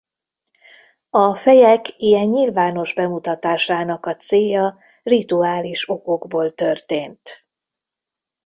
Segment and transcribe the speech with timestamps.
[1.09, 7.49] A fejek ilyen nyilvános bemutatásának a célja rituális okokból történt.